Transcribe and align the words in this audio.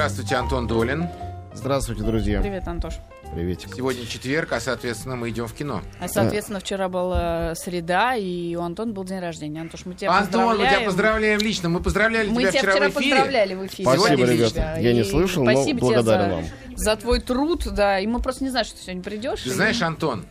Здравствуйте, 0.00 0.34
Антон 0.34 0.66
Долин. 0.66 1.06
Здравствуйте, 1.54 2.02
друзья. 2.02 2.40
Привет, 2.40 2.66
Антош. 2.66 2.94
Приветик. 3.32 3.72
Сегодня 3.76 4.04
четверг, 4.06 4.50
а, 4.50 4.58
соответственно, 4.58 5.14
мы 5.14 5.30
идем 5.30 5.46
в 5.46 5.54
кино. 5.54 5.82
А, 6.00 6.08
соответственно, 6.08 6.58
вчера 6.58 6.88
была 6.88 7.54
среда, 7.54 8.16
и 8.16 8.56
у 8.56 8.62
Антона 8.62 8.92
был 8.92 9.04
день 9.04 9.20
рождения. 9.20 9.60
Антош, 9.60 9.86
мы 9.86 9.94
тебя 9.94 10.10
Антон, 10.10 10.40
мы 10.40 10.48
поздравляем. 10.48 10.78
тебя 10.80 10.86
поздравляем 10.86 11.38
лично. 11.40 11.68
Мы 11.68 11.80
поздравляли 11.80 12.28
Мы 12.28 12.40
тебя 12.42 12.50
тебя 12.50 12.60
вчера, 12.60 12.72
вчера 12.72 12.88
в 12.88 12.92
эфире. 12.96 13.10
поздравляли 13.14 13.54
в 13.54 13.66
эфире. 13.66 13.84
Спасибо, 13.88 14.06
Сегодня 14.08 14.26
ребята. 14.34 14.44
лично. 14.44 14.80
Я 14.80 14.92
не 14.94 15.00
И 15.00 15.04
слышал, 15.04 15.44
но 15.44 15.52
спасибо 15.52 15.78
тебе 15.78 15.86
благодарен 15.94 16.28
за, 16.28 16.34
вам. 16.34 16.44
за 16.74 16.96
твой 16.96 17.20
труд, 17.20 17.64
да. 17.72 18.00
И 18.00 18.06
мы 18.08 18.20
просто 18.20 18.42
не 18.42 18.50
знаем, 18.50 18.66
что 18.66 18.76
ты 18.76 18.82
сегодня 18.82 19.02
придешь. 19.04 19.42
Ты 19.42 19.50
знаешь, 19.50 19.80
Антон, 19.80 20.26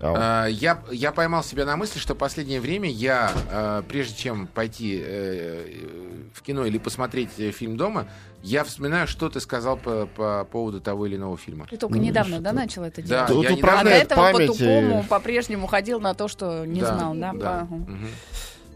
А, 0.00 0.46
э, 0.48 0.50
я, 0.52 0.82
я 0.90 1.10
поймал 1.12 1.42
себя 1.42 1.64
на 1.64 1.76
мысли, 1.76 1.98
что 1.98 2.14
в 2.14 2.18
последнее 2.18 2.60
время 2.60 2.90
я, 2.90 3.32
э, 3.50 3.82
прежде 3.88 4.14
чем 4.16 4.46
пойти 4.46 5.02
э, 5.04 6.28
в 6.34 6.42
кино 6.42 6.66
или 6.66 6.78
посмотреть 6.78 7.30
э, 7.38 7.50
фильм 7.50 7.76
дома, 7.76 8.06
я 8.42 8.62
вспоминаю, 8.64 9.08
что 9.08 9.28
ты 9.30 9.40
сказал 9.40 9.76
по, 9.76 10.06
по 10.06 10.44
поводу 10.44 10.80
того 10.80 11.06
или 11.06 11.16
иного 11.16 11.36
фильма. 11.36 11.66
Ты 11.68 11.76
только 11.78 11.96
Ну, 11.96 12.02
недавно, 12.02 12.40
да, 12.40 12.52
начал 12.52 12.82
это 12.84 13.00
Да, 13.02 13.26
делать? 13.26 13.28
Тут 13.28 13.42
я 13.44 13.48
А 13.48 13.52
недавно- 13.52 13.56
до 13.56 13.66
управляет 13.66 14.04
этого 14.12 14.20
память. 14.32 14.48
по-тупому 14.48 15.04
по-прежнему 15.08 15.66
ходил 15.66 16.00
на 16.00 16.14
то, 16.14 16.28
что 16.28 16.64
не 16.66 16.80
знал, 16.82 17.14
да? 17.14 17.30
Ага. 17.30 17.64
Мгм. 17.64 18.08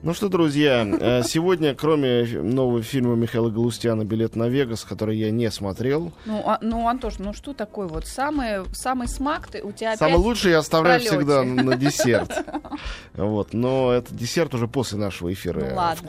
Ну 0.03 0.15
что, 0.15 0.31
друзья, 0.31 0.87
э, 0.99 1.23
сегодня, 1.25 1.75
кроме 1.75 2.25
нового 2.25 2.83
фильма 2.83 3.17
Михаила 3.17 3.51
Галустяна 3.51 4.03
«Билет 4.07 4.35
на 4.35 4.49
Вегас», 4.49 4.83
который 4.85 5.19
я 5.19 5.31
не 5.31 5.51
смотрел, 5.51 6.11
Ну, 6.25 6.43
а- 6.47 6.59
ну, 6.63 6.89
Антош, 6.89 7.19
ну 7.19 7.35
что 7.35 7.53
такое 7.53 7.87
вот? 7.87 8.07
Самый, 8.07 8.65
самый 8.73 9.09
смак 9.09 9.49
ты, 9.49 9.63
у 9.63 9.73
тебя 9.73 9.95
самый 9.99 10.17
лучший 10.17 10.53
я 10.53 10.59
оставляю 10.61 11.01
пролете. 11.01 11.17
всегда 11.19 11.43
на 11.45 11.77
десерт. 11.77 12.33
Вот, 13.15 13.53
но 13.53 13.93
этот 13.93 14.17
десерт 14.17 14.55
уже 14.55 14.69
после 14.69 14.97
нашего 14.99 15.31
эфира 15.31 15.61
Ну, 15.61 15.67
я 15.67 15.75
ладно. 15.75 16.09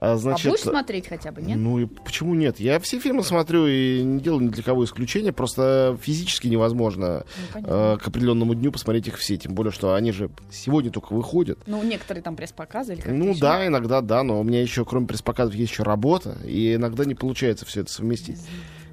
А, 0.00 0.12
А 0.12 0.16
значит, 0.16 0.50
будешь 0.50 0.62
смотреть 0.62 1.08
хотя 1.08 1.32
бы, 1.32 1.42
нет? 1.42 1.56
Ну 1.56 1.80
и 1.80 1.86
почему 1.86 2.34
нет? 2.34 2.60
Я 2.60 2.78
все 2.78 3.00
фильмы 3.00 3.24
смотрю 3.24 3.66
и 3.66 4.02
не 4.02 4.20
делаю 4.20 4.42
ни 4.44 4.48
для 4.48 4.62
кого 4.62 4.84
исключения. 4.84 5.32
Просто 5.32 5.98
физически 6.00 6.46
невозможно 6.46 7.24
Ну, 7.54 7.60
э, 7.64 7.98
к 7.98 8.06
определенному 8.06 8.54
дню 8.54 8.70
посмотреть 8.70 9.08
их 9.08 9.16
все. 9.18 9.36
Тем 9.36 9.54
более, 9.54 9.72
что 9.72 9.94
они 9.94 10.12
же 10.12 10.30
сегодня 10.50 10.90
только 10.90 11.12
выходят. 11.14 11.58
Ну, 11.66 11.82
некоторые 11.82 12.22
там 12.22 12.36
пресс-показы 12.36 12.92
или 12.92 13.00
как-то 13.00 13.14
Ну 13.16 13.30
еще. 13.30 13.40
да, 13.40 13.66
иногда 13.66 14.00
да, 14.00 14.22
но 14.22 14.40
у 14.40 14.44
меня 14.44 14.62
еще, 14.62 14.84
кроме 14.84 15.06
пресс-показов, 15.06 15.54
есть 15.54 15.72
еще 15.72 15.82
работа, 15.82 16.36
и 16.44 16.74
иногда 16.74 17.04
не 17.04 17.14
получается 17.16 17.66
все 17.66 17.80
это 17.80 17.90
совместить. 17.90 18.38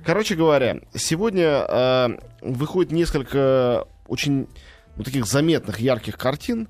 Короче 0.04 0.36
говоря, 0.36 0.82
сегодня 0.96 1.66
э, 1.68 2.08
выходит 2.42 2.92
несколько 2.92 3.88
очень 4.08 4.48
ну, 4.98 5.04
таких 5.04 5.26
заметных, 5.26 5.80
ярких 5.80 6.18
картин. 6.18 6.68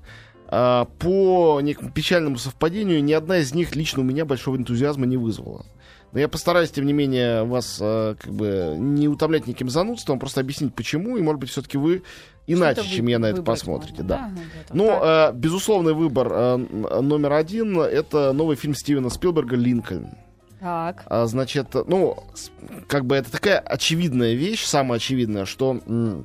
Э, 0.48 0.84
по 0.98 1.60
некому 1.60 1.90
печальному 1.90 2.38
совпадению, 2.38 3.02
ни 3.02 3.12
одна 3.12 3.38
из 3.38 3.54
них 3.54 3.74
лично 3.74 4.02
у 4.02 4.04
меня 4.04 4.24
большого 4.24 4.56
энтузиазма 4.56 5.06
не 5.06 5.16
вызвала. 5.16 5.66
Но 6.12 6.20
я 6.20 6.28
постараюсь, 6.28 6.70
тем 6.70 6.86
не 6.86 6.92
менее, 6.92 7.44
вас 7.44 7.78
э, 7.80 8.14
как 8.20 8.32
бы 8.32 8.74
не 8.78 9.08
утомлять 9.08 9.46
неким 9.46 9.68
занудством, 9.68 10.18
просто 10.18 10.40
объяснить, 10.40 10.74
почему, 10.74 11.16
и, 11.16 11.20
может 11.22 11.40
быть, 11.40 11.50
все-таки 11.50 11.78
вы 11.78 12.04
иначе, 12.46 12.80
Что-то 12.80 12.96
чем 12.96 13.06
я 13.08 13.18
на 13.18 13.26
это 13.26 13.42
посмотрите. 13.42 14.02
можно, 14.02 14.08
Да. 14.08 14.16
Ага, 14.26 14.34
вот 14.68 14.74
Ну, 14.76 14.90
э, 15.02 15.32
безусловный 15.34 15.94
выбор 15.94 16.28
э, 16.32 16.56
номер 16.56 17.32
один 17.32 17.78
это 17.80 18.32
новый 18.32 18.56
фильм 18.56 18.74
Стивена 18.74 19.10
Спилберга 19.10 19.56
«Линкольн». 19.56 20.10
Так. 20.60 21.02
А, 21.06 21.26
значит, 21.26 21.74
ну, 21.86 22.16
как 22.86 23.04
бы 23.04 23.16
это 23.16 23.30
такая 23.30 23.58
очевидная 23.58 24.34
вещь, 24.34 24.64
самая 24.64 24.96
очевидная, 24.96 25.44
что 25.44 25.80
м, 25.86 26.24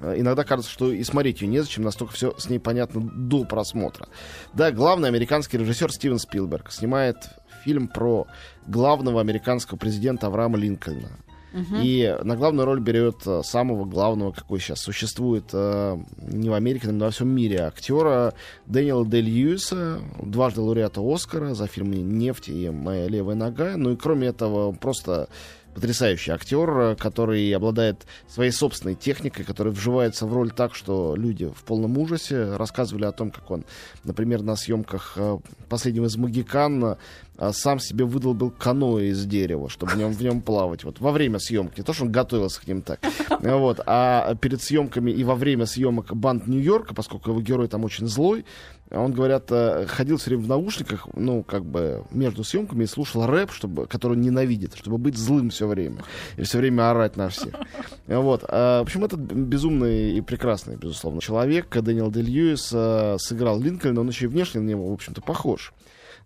иногда 0.00 0.44
кажется, 0.44 0.70
что 0.70 0.92
и 0.92 1.02
смотреть 1.04 1.42
ее 1.42 1.48
незачем, 1.48 1.82
настолько 1.82 2.14
все 2.14 2.34
с 2.38 2.48
ней 2.48 2.58
понятно 2.58 3.00
до 3.00 3.44
просмотра. 3.44 4.08
Да, 4.54 4.70
главный 4.70 5.08
американский 5.08 5.58
режиссер 5.58 5.92
Стивен 5.92 6.18
Спилберг 6.18 6.70
снимает 6.72 7.16
фильм 7.64 7.88
про 7.88 8.26
главного 8.66 9.20
американского 9.20 9.78
президента 9.78 10.26
Авраама 10.26 10.56
Линкольна. 10.56 11.10
Мгм. 11.52 11.80
И 11.82 12.16
на 12.22 12.36
главную 12.36 12.64
роль 12.64 12.80
берет 12.80 13.26
э, 13.26 13.42
самого 13.42 13.84
главного, 13.84 14.30
какой 14.30 14.60
сейчас 14.60 14.80
существует 14.80 15.46
э, 15.52 15.98
не 16.18 16.48
в 16.48 16.54
Америке, 16.54 16.92
но 16.92 17.06
во 17.06 17.10
всем 17.10 17.28
мире, 17.28 17.62
актера 17.62 18.34
Дэниела 18.66 19.04
Дель 19.04 19.24
Льюиса, 19.24 19.98
дважды 20.22 20.60
лауреата 20.60 21.00
Оскара 21.02 21.54
за 21.54 21.66
фильмы 21.66 21.96
«Нефть» 21.96 22.48
и 22.50 22.70
«Моя 22.70 23.08
левая 23.08 23.34
нога». 23.34 23.76
Ну 23.76 23.92
и 23.92 23.96
кроме 23.96 24.28
этого, 24.28 24.72
просто 24.72 25.28
потрясающий 25.74 26.32
актер, 26.32 26.70
э, 26.70 26.96
который 26.96 27.50
обладает 27.52 28.06
своей 28.28 28.50
собственной 28.50 28.94
техникой, 28.94 29.44
который 29.44 29.72
вживается 29.72 30.26
в 30.26 30.32
роль 30.32 30.50
так, 30.50 30.74
что 30.74 31.14
люди 31.16 31.46
в 31.46 31.62
полном 31.64 31.96
ужасе 31.98 32.56
рассказывали 32.56 33.04
о 33.04 33.12
том, 33.12 33.30
как 33.30 33.50
он, 33.50 33.64
например, 34.04 34.42
на 34.42 34.56
съемках 34.56 35.14
э, 35.16 35.38
последнего 35.68 36.06
из 36.06 36.16
«Магикан» 36.16 36.96
э, 37.38 37.52
сам 37.52 37.78
себе 37.78 38.04
выдолбил 38.04 38.50
каноэ 38.50 39.08
из 39.08 39.24
дерева, 39.24 39.68
чтобы 39.68 39.92
в 39.92 39.96
нем, 39.96 40.12
в 40.12 40.20
нем 40.22 40.42
плавать. 40.42 40.84
Вот 40.84 41.00
во 41.00 41.12
время 41.12 41.38
съемки. 41.38 41.78
Не 41.80 41.84
то, 41.84 41.92
что 41.92 42.04
он 42.04 42.12
готовился 42.12 42.60
к 42.60 42.66
ним 42.66 42.82
так. 42.82 43.00
Вот. 43.40 43.80
А 43.86 44.34
перед 44.34 44.62
съемками 44.62 45.10
и 45.10 45.24
во 45.24 45.34
время 45.34 45.66
съемок 45.66 46.14
«Банд 46.14 46.46
Нью-Йорка», 46.46 46.94
поскольку 46.94 47.30
его 47.30 47.40
герой 47.40 47.68
там 47.68 47.84
очень 47.84 48.06
злой, 48.06 48.44
он, 48.90 49.12
говорят, 49.12 49.44
э, 49.50 49.86
ходил 49.86 50.16
все 50.16 50.30
время 50.30 50.44
в 50.44 50.48
наушниках, 50.48 51.06
ну, 51.14 51.44
как 51.44 51.64
бы 51.64 52.04
между 52.10 52.42
съемками 52.42 52.84
и 52.84 52.86
слушал 52.86 53.24
рэп, 53.26 53.52
чтобы, 53.52 53.86
который 53.86 54.12
он 54.12 54.20
ненавидит, 54.20 54.74
чтобы 54.74 54.98
быть 54.98 55.16
злым 55.16 55.50
все 55.50 55.68
время. 55.68 56.02
И 56.36 56.42
все 56.42 56.58
время 56.58 56.90
орать 56.90 57.16
на 57.16 57.28
всех. 57.28 57.54
Вот. 58.06 58.44
А, 58.48 58.80
в 58.80 58.82
общем, 58.82 59.04
это 59.04 59.16
безумный 59.16 60.16
и 60.16 60.20
прекрасный, 60.20 60.76
безусловно, 60.76 61.20
человек. 61.20 61.68
Дэниел 61.70 62.10
Дель 62.10 62.26
Льюис 62.26 62.70
э, 62.72 63.16
сыграл 63.18 63.60
Линкольна, 63.60 64.00
он 64.00 64.08
еще 64.08 64.24
и 64.24 64.28
внешне 64.28 64.60
на 64.60 64.68
него, 64.68 64.90
в 64.90 64.92
общем-то, 64.92 65.20
похож. 65.20 65.72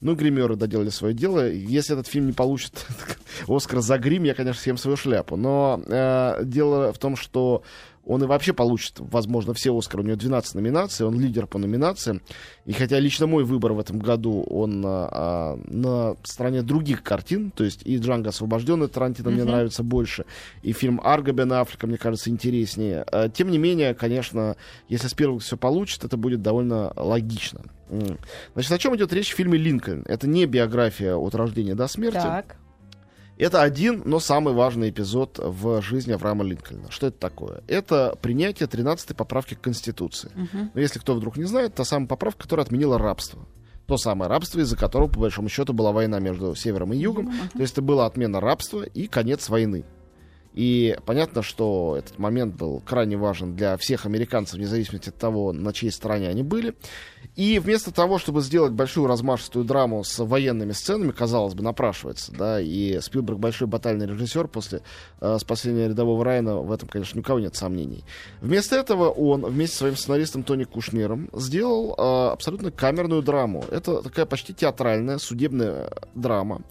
Ну, 0.00 0.14
гримеры 0.14 0.56
доделали 0.56 0.88
свое 0.88 1.14
дело. 1.14 1.48
Если 1.48 1.94
этот 1.94 2.06
фильм 2.06 2.26
не 2.26 2.32
получит 2.32 2.86
Оскар 3.48 3.80
за 3.80 3.98
грим, 3.98 4.24
я, 4.24 4.34
конечно, 4.34 4.60
съем 4.60 4.76
свою 4.76 4.97
шляпу. 4.97 5.36
Но 5.36 5.80
э, 5.86 6.41
дело 6.44 6.92
в 6.92 6.98
том, 6.98 7.16
что 7.16 7.62
он 8.06 8.22
и 8.22 8.26
вообще 8.26 8.53
получит, 8.53 8.94
возможно, 8.98 9.54
все 9.54 9.76
Оскары. 9.76 10.03
У 10.03 10.06
него 10.06 10.16
12 10.16 10.54
номинаций, 10.56 11.06
он 11.06 11.19
лидер 11.19 11.47
по 11.47 11.59
номинациям. 11.59 12.20
И 12.66 12.72
хотя 12.72 12.98
лично 12.98 13.26
мой 13.26 13.44
выбор 13.44 13.72
в 13.72 13.78
этом 13.78 13.98
году, 13.98 14.42
он 14.42 14.82
а, 14.87 15.09
а, 15.10 15.60
на 15.66 16.16
стороне 16.22 16.62
других 16.62 17.03
картин, 17.03 17.50
то 17.50 17.65
есть 17.65 17.82
и 17.84 17.97
«Джанго 17.98 18.31
освобожденный» 18.31 18.88
Тарантино 18.88 19.31
мне 19.31 19.42
Мгм. 19.42 19.50
нравится 19.50 19.82
больше, 19.82 20.25
и 20.62 20.72
фильм 20.72 21.00
«Арго» 21.03 21.32
Бен 21.32 21.53
Аффлека, 21.53 21.87
мне 21.87 21.97
кажется, 21.98 22.31
интереснее. 22.31 23.04
А, 23.10 23.28
Тем 23.28 23.50
не 23.50 23.59
менее, 23.59 23.94
конечно, 23.94 24.56
если 24.88 25.09
Спилберг 25.09 25.42
все 25.42 25.56
получит, 25.56 26.04
это 26.04 26.16
будет 26.16 26.42
довольно 26.42 26.92
логично. 26.97 27.62
Значит, 28.54 28.72
о 28.72 28.78
чем 28.78 28.97
идет 28.97 29.12
речь 29.12 29.32
в 29.32 29.36
фильме 29.36 29.59
«Линкольн»? 29.59 30.04
Это 30.06 30.26
не 30.26 30.47
биография 30.47 31.15
от 31.16 31.34
рождения 31.34 31.75
до 31.75 31.86
смерти. 31.86 32.16
Так. 32.16 32.56
Это 33.37 33.62
один, 33.62 34.03
но 34.05 34.21
самый 34.21 34.55
важный 34.55 34.91
эпизод 34.91 35.41
в 35.43 35.83
жизни 35.83 36.12
Авраама 36.12 36.45
Линкольна. 36.45 36.91
Что 36.91 37.09
это 37.09 37.19
такое? 37.19 37.62
Это 37.67 38.17
принятие 38.21 38.69
13-й 38.69 39.15
поправки 39.15 39.55
к 39.55 39.61
Конституции. 39.61 40.31
Мгм. 40.34 40.71
Но 40.72 40.81
если 40.81 40.99
кто 40.99 41.15
вдруг 41.15 41.37
не 41.37 41.45
знает, 41.45 41.75
та 41.75 41.84
самая 41.84 42.09
поправка, 42.09 42.45
которая 42.45 42.65
отменила 42.65 42.99
рабство. 42.99 43.47
То 43.87 43.99
самое 43.99 44.31
рабство, 44.31 44.61
из-за 44.61 44.77
которого, 44.77 45.09
по 45.09 45.21
большому 45.21 45.49
счету, 45.49 45.72
была 45.72 45.93
война 45.93 46.19
между 46.19 46.55
севером 46.55 46.93
и 46.93 46.97
югом. 46.97 47.28
Ага. 47.28 47.50
То 47.53 47.61
есть 47.61 47.72
это 47.75 47.83
была 47.83 48.06
отмена 48.06 48.41
рабства 48.41 48.83
и 48.83 49.09
конец 49.09 49.49
войны. 49.49 49.84
И 50.54 50.97
понятно, 51.04 51.42
что 51.42 51.97
этот 51.98 52.19
момент 52.19 52.54
был 52.54 52.81
крайне 52.87 53.16
важен 53.16 53.56
для 53.56 53.76
всех 53.76 54.06
американцев, 54.06 54.54
вне 54.54 54.66
зависимости 54.66 55.09
от 55.09 55.16
того, 55.16 55.53
на 55.53 55.72
чьей 55.72 55.91
стороне 55.91 56.28
они 56.28 56.42
были. 56.42 56.75
И 57.34 57.59
вместо 57.59 57.92
того, 57.92 58.19
чтобы 58.19 58.41
сделать 58.41 58.72
большую 58.72 59.09
размашистую 59.09 59.65
драму 59.65 60.04
с 60.04 60.25
военными 60.25 60.70
сценами, 60.70 61.10
казалось 61.10 61.54
бы, 61.54 61.65
напрашивается, 61.65 62.31
да, 62.32 62.60
и 62.60 63.00
Спилберг 63.00 63.38
большой 63.38 63.66
батальный 63.66 64.06
режиссер 64.06 64.47
после 64.47 64.82
э, 65.20 65.38
спасения 65.41 65.88
рядового 65.88 66.25
Райана, 66.25 66.59
в 66.59 66.71
этом, 66.71 66.88
конечно, 66.88 67.19
ни 67.19 67.22
у 67.22 67.25
кого 67.25 67.41
нет 67.41 67.56
сомнений. 67.56 68.04
Вместо 68.41 68.76
этого 68.76 69.10
он 69.10 69.44
вместе 69.44 69.75
со 69.75 69.78
своим 69.81 69.97
сценаристом 69.97 70.44
Тони 70.44 70.62
Кушнером 70.62 71.28
сделал 71.32 71.94
э, 71.98 72.32
абсолютно 72.32 72.71
камерную 72.71 73.22
драму. 73.22 73.65
Это 73.72 74.00
такая 74.03 74.26
почти 74.26 74.54
театральная 74.54 75.19
судебная 75.19 75.91
драма. 76.15 76.62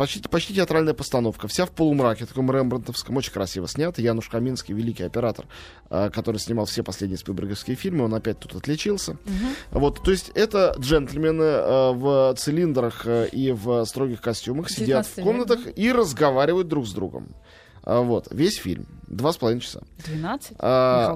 Почти, 0.00 0.26
почти 0.30 0.54
театральная 0.54 0.94
постановка, 0.94 1.46
вся 1.46 1.66
в 1.66 1.72
полумраке, 1.72 2.24
таком 2.24 2.50
рембрандтовском, 2.50 3.18
очень 3.18 3.34
красиво 3.34 3.68
снята. 3.68 4.00
Януш 4.00 4.30
Каминский, 4.30 4.74
великий 4.74 5.02
оператор, 5.02 5.44
э, 5.90 6.08
который 6.08 6.38
снимал 6.38 6.64
все 6.64 6.82
последние 6.82 7.18
спилберговские 7.18 7.76
фильмы, 7.76 8.06
он 8.06 8.14
опять 8.14 8.38
тут 8.38 8.54
отличился. 8.54 9.18
Мгм. 9.26 9.48
Вот, 9.72 10.02
то 10.02 10.10
есть 10.10 10.30
это 10.34 10.74
джентльмены 10.78 11.42
э, 11.42 11.92
в 11.92 12.34
цилиндрах 12.38 13.02
э, 13.04 13.28
и 13.30 13.52
в 13.52 13.84
строгих 13.84 14.22
костюмах 14.22 14.70
сидят 14.70 15.06
в 15.06 15.14
19 15.14 15.16
век, 15.18 15.26
комнатах 15.26 15.78
и 15.78 15.92
разговаривают 15.92 16.66
друг 16.66 16.86
с 16.86 16.94
другом. 16.94 17.34
А, 17.82 18.00
вот, 18.00 18.28
весь 18.30 18.56
фильм. 18.56 18.86
Два 19.06 19.34
с 19.34 19.36
половиной 19.36 19.60
часа. 19.60 19.82
12? 20.06 20.52
А, 20.60 21.14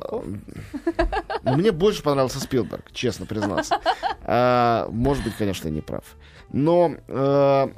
Мне 1.42 1.72
больше 1.72 2.02
понравился 2.02 2.38
Спилберг, 2.38 2.92
честно 2.92 3.24
признаться. 3.24 3.80
А, 4.24 4.88
Может 4.90 5.24
быть, 5.24 5.36
конечно, 5.36 5.68
я 5.68 5.74
не 5.74 5.80
прав. 5.80 6.04
Но, 6.52 6.96
э, 7.08 7.68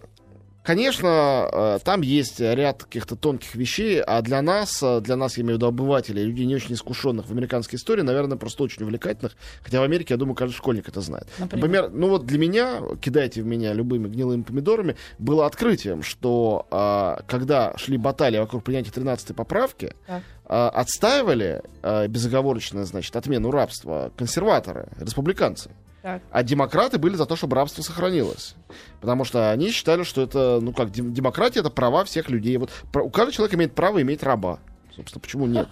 Конечно, 0.66 1.48
э, 1.52 1.78
там 1.84 2.00
есть 2.00 2.40
ряд 2.40 2.82
каких-то 2.82 3.14
тонких 3.14 3.54
вещей, 3.54 4.02
а 4.02 4.20
для 4.20 4.42
нас, 4.42 4.82
э, 4.82 5.00
для 5.00 5.14
нас, 5.14 5.36
я 5.38 5.44
имею 5.44 5.54
в 5.54 5.58
виду 5.58 5.68
обывателей, 5.68 6.24
людей 6.24 6.44
не 6.44 6.56
очень 6.56 6.74
искушенных 6.74 7.26
в 7.26 7.30
американской 7.30 7.76
истории, 7.76 8.02
наверное, 8.02 8.36
просто 8.36 8.64
очень 8.64 8.82
увлекательных. 8.82 9.36
Хотя 9.62 9.78
в 9.78 9.84
Америке, 9.84 10.14
я 10.14 10.18
думаю, 10.18 10.34
каждый 10.34 10.54
школьник 10.56 10.88
это 10.88 11.00
знает. 11.02 11.28
Например? 11.38 11.68
Например, 11.68 11.90
ну 11.92 12.08
вот 12.08 12.26
для 12.26 12.38
меня, 12.40 12.82
кидайте 13.00 13.42
в 13.42 13.46
меня 13.46 13.74
любыми 13.74 14.08
гнилыми 14.08 14.42
помидорами, 14.42 14.96
было 15.20 15.46
открытием, 15.46 16.02
что 16.02 16.66
а, 16.72 17.22
когда 17.28 17.76
шли 17.76 17.96
баталии 17.96 18.38
вокруг 18.38 18.64
принятия 18.64 18.90
13-й 18.90 19.34
поправки, 19.34 19.94
Так. 20.08 20.22
отстаивали 20.48 21.62
безоговорочно, 22.08 22.84
значит, 22.84 23.14
отмену 23.14 23.52
рабства 23.52 24.10
консерваторы, 24.16 24.88
республиканцы. 24.98 25.70
Так. 26.06 26.22
А 26.30 26.44
демократы 26.44 26.98
были 26.98 27.16
за 27.16 27.26
то, 27.26 27.34
чтобы 27.34 27.56
рабство 27.56 27.82
сохранилось. 27.82 28.54
Потому 29.00 29.24
что 29.24 29.50
они 29.50 29.72
считали, 29.72 30.04
что 30.04 30.22
это, 30.22 30.60
ну 30.62 30.72
как, 30.72 30.90
дем- 30.90 31.12
демократия 31.12 31.58
это 31.58 31.68
права 31.68 32.04
всех 32.04 32.30
людей. 32.30 32.56
Вот 32.58 32.70
у 32.94 33.10
каждого 33.10 33.32
человека 33.32 33.56
имеет 33.56 33.74
право 33.74 34.00
иметь 34.00 34.22
раба. 34.22 34.60
Собственно, 34.96 35.20
почему 35.20 35.46
нет? 35.46 35.68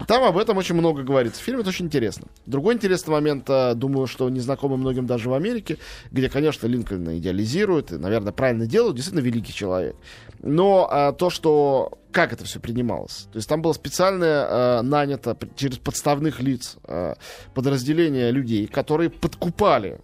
И 0.00 0.04
Там 0.04 0.22
об 0.22 0.38
этом 0.38 0.56
очень 0.56 0.76
много 0.76 1.02
говорится. 1.02 1.40
В 1.40 1.44
фильме 1.44 1.60
это 1.62 1.70
очень 1.70 1.86
интересно. 1.86 2.28
Другой 2.46 2.74
интересный 2.74 3.10
момент, 3.10 3.50
э, 3.50 3.74
думаю, 3.74 4.06
что 4.06 4.28
незнакомый 4.30 4.78
многим 4.78 5.06
даже 5.06 5.28
в 5.28 5.34
Америке, 5.34 5.78
где, 6.12 6.28
конечно, 6.30 6.66
Линкольна 6.68 7.18
идеализируют, 7.18 7.90
и, 7.92 7.96
наверное, 7.98 8.32
правильно 8.32 8.66
делают, 8.66 8.94
действительно 8.96 9.24
великий 9.24 9.52
человек. 9.52 9.96
Но 10.40 10.88
а, 10.90 11.12
то, 11.12 11.30
что 11.30 11.98
как 12.12 12.32
это 12.32 12.44
все 12.44 12.60
принималось. 12.60 13.26
То 13.32 13.36
есть 13.36 13.48
там 13.48 13.60
было 13.60 13.72
специальное 13.72 14.46
э, 14.46 14.82
нанято 14.82 15.36
через 15.56 15.78
подставных 15.78 16.40
лиц 16.40 16.76
э, 16.84 17.14
подразделение 17.54 18.30
людей, 18.30 18.66
которые 18.68 19.10
подкупали, 19.10 20.00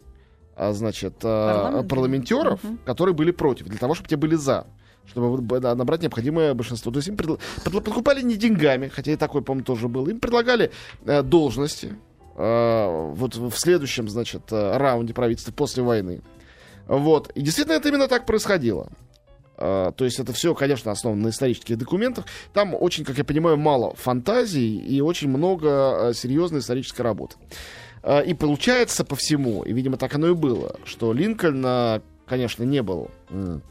а, 0.56 0.73
значит, 0.73 1.15
Парламент? 1.19 1.88
парламентеров, 1.88 2.62
Мгм. 2.65 2.79
которые 2.85 3.15
были 3.15 3.31
против, 3.31 3.67
для 3.69 3.79
того, 3.79 3.94
чтобы 3.94 4.09
те 4.09 4.17
были 4.17 4.35
за 4.35 4.67
чтобы 5.06 5.60
набрать 5.60 6.02
необходимое 6.02 6.54
большинство. 6.54 6.90
То 6.92 6.98
есть 6.98 7.08
им 7.08 7.14
подла- 7.14 7.38
подкупали 7.80 8.22
не 8.22 8.36
деньгами, 8.36 8.88
хотя 8.88 9.12
и 9.12 9.16
такой, 9.16 9.42
по-моему, 9.42 9.64
тоже 9.64 9.88
был. 9.88 10.06
Им 10.08 10.18
предлагали 10.20 10.70
э, 11.04 11.22
должности 11.22 11.94
э, 12.36 13.10
вот 13.14 13.36
в 13.36 13.56
следующем, 13.56 14.08
значит, 14.08 14.42
э, 14.50 14.76
раунде 14.76 15.14
правительства 15.14 15.52
после 15.52 15.82
войны. 15.82 16.20
Вот. 16.86 17.30
И 17.34 17.42
действительно 17.42 17.74
это 17.74 17.88
именно 17.88 18.08
так 18.08 18.26
происходило. 18.26 18.88
Э, 19.56 19.92
То 19.96 20.04
есть 20.04 20.18
это 20.18 20.32
все, 20.32 20.54
конечно, 20.54 20.90
основано 20.90 21.22
на 21.22 21.28
исторических 21.28 21.78
документах. 21.78 22.24
Там 22.52 22.74
очень, 22.78 23.04
как 23.04 23.16
я 23.18 23.24
понимаю, 23.24 23.56
мало 23.56 23.94
фантазий 23.94 24.78
и 24.78 25.00
очень 25.00 25.28
много 25.28 26.08
э, 26.10 26.14
серьезной 26.14 26.60
исторической 26.60 27.02
работы. 27.02 27.36
Э, 28.02 28.24
И 28.24 28.34
получается 28.34 29.04
по 29.04 29.14
всему, 29.16 29.62
и, 29.62 29.72
видимо, 29.72 29.96
так 29.96 30.14
оно 30.14 30.28
и 30.28 30.34
было, 30.34 30.76
что 30.84 31.12
Линкольн, 31.12 32.02
конечно, 32.26 32.64
не 32.64 32.82
был 32.82 33.10
м, 33.30 33.62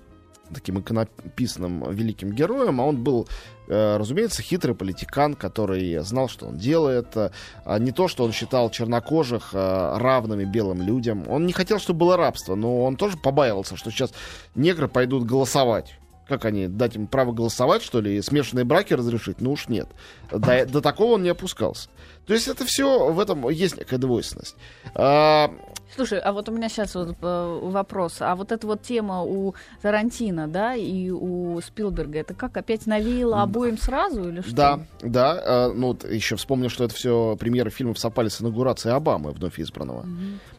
таким 0.53 0.79
иконописным 0.79 1.91
великим 1.91 2.31
героем, 2.31 2.79
а 2.79 2.85
он 2.85 3.03
был, 3.03 3.27
э, 3.67 3.97
разумеется, 3.97 4.41
хитрый 4.41 4.75
политикан, 4.75 5.33
который 5.35 5.97
знал, 5.99 6.29
что 6.29 6.47
он 6.47 6.57
делает. 6.57 7.15
а 7.15 7.79
Не 7.79 7.91
то, 7.91 8.07
что 8.07 8.23
он 8.23 8.31
считал 8.31 8.69
чернокожих 8.69 9.49
э, 9.53 9.97
равными 9.97 10.45
белым 10.45 10.81
людям. 10.81 11.25
Он 11.27 11.45
не 11.45 11.53
хотел, 11.53 11.79
чтобы 11.79 11.99
было 11.99 12.17
рабство, 12.17 12.55
но 12.55 12.83
он 12.83 12.95
тоже 12.95 13.17
побаивался, 13.17 13.75
что 13.75 13.91
сейчас 13.91 14.11
негры 14.55 14.87
пойдут 14.87 15.25
голосовать. 15.25 15.95
Как 16.27 16.45
они, 16.45 16.67
дать 16.67 16.95
им 16.95 17.07
право 17.07 17.33
голосовать, 17.33 17.81
что 17.81 17.99
ли, 17.99 18.17
и 18.17 18.21
смешанные 18.21 18.63
браки 18.63 18.93
разрешить? 18.93 19.41
Ну 19.41 19.51
уж 19.51 19.67
нет. 19.67 19.87
До, 20.31 20.65
до 20.65 20.81
такого 20.81 21.13
он 21.13 21.23
не 21.23 21.29
опускался. 21.29 21.89
То 22.25 22.33
есть 22.33 22.47
это 22.47 22.65
все, 22.65 23.11
в 23.11 23.19
этом 23.19 23.49
есть 23.49 23.77
некая 23.77 23.97
двойственность. 23.97 24.55
А, 24.95 25.51
Слушай, 25.95 26.19
а 26.19 26.31
вот 26.31 26.49
у 26.49 26.51
меня 26.51 26.69
сейчас 26.69 26.95
вот 26.95 27.15
э, 27.21 27.59
вопрос. 27.61 28.17
А 28.19 28.35
вот 28.35 28.51
эта 28.51 28.65
вот 28.65 28.81
тема 28.81 29.21
у 29.21 29.53
Тарантино, 29.81 30.47
да, 30.47 30.75
и 30.75 31.09
у 31.09 31.59
Спилберга, 31.61 32.19
это 32.19 32.33
как 32.33 32.57
опять 32.57 32.87
навеяло 32.87 33.41
обоим 33.41 33.77
сразу 33.77 34.29
или 34.29 34.41
что? 34.41 34.55
Да, 34.55 34.79
да. 35.01 35.41
э, 35.43 35.73
ну, 35.73 35.97
еще 36.09 36.35
вспомню, 36.35 36.69
что 36.69 36.85
это 36.85 36.95
все 36.95 37.35
премьеры 37.37 37.69
фильмов 37.69 37.99
совпали 37.99 38.29
с 38.29 38.41
инаугурацией 38.41 38.95
Обамы, 38.95 39.31
вновь 39.31 39.59
избранного. 39.59 40.05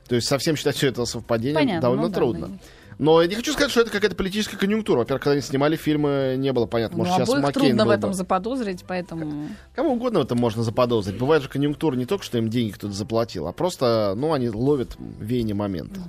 То 0.06 0.14
есть 0.14 0.28
совсем 0.28 0.54
считать 0.54 0.76
все 0.76 0.88
это 0.88 1.04
совпадением 1.04 1.56
Понятно, 1.56 1.80
довольно 1.80 2.02
ну 2.04 2.08
да, 2.08 2.14
трудно. 2.14 2.46
ну, 2.48 2.58
Но 2.98 3.20
я 3.22 3.28
не 3.28 3.34
хочу 3.34 3.52
сказать, 3.52 3.70
что 3.70 3.80
это 3.80 3.90
какая-то 3.90 4.16
политическая 4.16 4.56
конъюнктура. 4.56 4.98
Во-первых, 4.98 5.22
когда 5.22 5.32
они 5.32 5.42
снимали 5.42 5.76
фильмы, 5.76 6.36
не 6.38 6.52
было 6.52 6.66
понятно. 6.66 6.98
Может, 6.98 7.12
ну, 7.12 7.18
сейчас 7.18 7.28
обоих 7.28 7.44
Маккейн 7.44 7.66
трудно 7.66 7.82
в 7.82 7.86
был 7.86 7.92
бы. 7.92 7.98
этом 7.98 8.14
заподозрить, 8.14 8.84
поэтому... 8.86 9.48
Кому 9.74 9.92
угодно 9.92 10.20
в 10.20 10.22
этом 10.22 10.38
можно 10.38 10.62
заподозрить. 10.62 11.18
Бывает 11.18 11.42
же 11.42 11.48
конъюнктура 11.48 11.96
не 11.96 12.06
только, 12.06 12.24
что 12.24 12.38
им 12.38 12.48
деньги 12.48 12.72
кто-то 12.72 12.92
заплатил, 12.92 13.46
а 13.46 13.52
просто, 13.52 14.14
ну, 14.16 14.32
они 14.32 14.48
ловят 14.48 14.96
веяние 15.20 15.54
момента. 15.54 16.00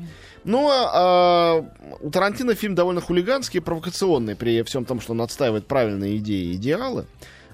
Ну, 0.44 0.70
а, 0.70 0.92
а, 0.94 1.66
у 2.02 2.12
Тарантино 2.12 2.54
фильм 2.54 2.76
довольно 2.76 3.02
хулиганский 3.02 3.60
и 3.60 3.62
провокационный 3.62 4.36
при 4.36 4.62
всем 4.64 4.86
том, 4.86 5.02
что 5.02 5.14
он 5.14 5.22
отстаивает 5.22 5.66
правильные 5.68 6.18
идеи 6.18 6.52
и 6.52 6.56
идеалы. 6.56 7.06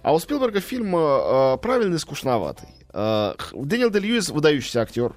А 0.03 0.13
у 0.13 0.19
Спилберга 0.19 0.59
фильм 0.59 0.95
а, 0.95 1.53
а, 1.53 1.57
правильный 1.57 1.95
и 1.95 1.99
скучноватый. 1.99 2.67
А, 2.89 3.35
Дэниел 3.53 3.91
Де 3.91 3.99
Льюис 3.99 4.29
выдающийся 4.29 4.81
актер. 4.81 5.13